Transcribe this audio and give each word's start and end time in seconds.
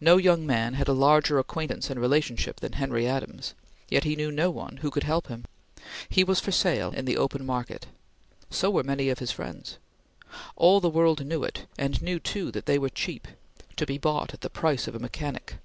No 0.00 0.16
young 0.16 0.46
man 0.46 0.74
had 0.74 0.86
a 0.86 0.92
larger 0.92 1.40
acquaintance 1.40 1.90
and 1.90 1.98
relationship 2.00 2.60
than 2.60 2.74
Henry 2.74 3.04
Adams, 3.08 3.52
yet 3.88 4.04
he 4.04 4.14
knew 4.14 4.30
no 4.30 4.48
one 4.48 4.76
who 4.76 4.92
could 4.92 5.02
help 5.02 5.26
him. 5.26 5.44
He 6.08 6.22
was 6.22 6.38
for 6.38 6.52
sale, 6.52 6.92
in 6.92 7.04
the 7.04 7.16
open 7.16 7.44
market. 7.44 7.86
So 8.48 8.70
were 8.70 8.84
many 8.84 9.08
of 9.08 9.18
his 9.18 9.32
friends. 9.32 9.78
All 10.54 10.78
the 10.80 10.88
world 10.88 11.26
knew 11.26 11.42
it, 11.42 11.66
and 11.76 12.00
knew 12.00 12.20
too 12.20 12.52
that 12.52 12.66
they 12.66 12.78
were 12.78 12.90
cheap; 12.90 13.26
to 13.74 13.84
be 13.86 13.98
bought 13.98 14.32
at 14.32 14.42
the 14.42 14.50
price 14.50 14.86
of 14.86 14.94
a 14.94 15.00
mechanic. 15.00 15.56